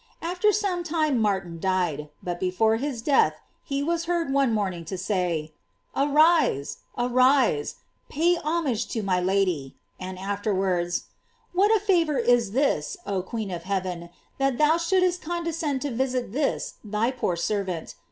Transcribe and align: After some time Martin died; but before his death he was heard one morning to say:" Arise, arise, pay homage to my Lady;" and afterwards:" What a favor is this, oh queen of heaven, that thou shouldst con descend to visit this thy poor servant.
After 0.23 0.51
some 0.51 0.83
time 0.83 1.19
Martin 1.19 1.59
died; 1.59 2.09
but 2.23 2.39
before 2.39 2.77
his 2.77 3.03
death 3.03 3.35
he 3.63 3.83
was 3.83 4.05
heard 4.05 4.33
one 4.33 4.51
morning 4.51 4.83
to 4.85 4.97
say:" 4.97 5.53
Arise, 5.95 6.79
arise, 6.97 7.75
pay 8.09 8.33
homage 8.37 8.87
to 8.87 9.03
my 9.03 9.19
Lady;" 9.21 9.75
and 9.99 10.17
afterwards:" 10.17 11.03
What 11.53 11.69
a 11.69 11.79
favor 11.79 12.17
is 12.17 12.53
this, 12.53 12.97
oh 13.05 13.21
queen 13.21 13.51
of 13.51 13.61
heaven, 13.65 14.09
that 14.39 14.57
thou 14.57 14.77
shouldst 14.77 15.21
con 15.21 15.43
descend 15.43 15.83
to 15.83 15.91
visit 15.91 16.31
this 16.31 16.77
thy 16.83 17.11
poor 17.11 17.35
servant. 17.35 17.93